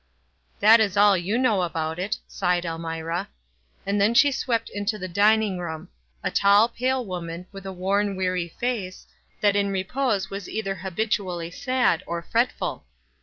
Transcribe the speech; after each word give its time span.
"That 0.61 0.79
is 0.79 0.97
all 0.97 1.15
you 1.15 1.37
know 1.37 1.61
about 1.61 1.99
it," 1.99 2.17
sighed 2.27 2.65
El 2.65 2.79
mira. 2.79 3.29
And 3.85 4.01
then 4.01 4.15
she 4.15 4.31
swept 4.31 4.67
into 4.71 4.97
the 4.97 5.07
dining 5.07 5.59
room— 5.59 5.89
a 6.23 6.31
tall, 6.31 6.67
pale 6.67 7.05
woman, 7.05 7.45
with 7.51 7.67
a 7.67 7.71
worn, 7.71 8.15
weary 8.15 8.47
face, 8.47 9.05
that 9.41 9.55
in 9.55 9.69
repose 9.69 10.27
was 10.31 10.49
either 10.49 10.73
habitually 10.73 11.51
sad 11.51 12.01
or 12.07 12.23
fretful. 12.23 12.87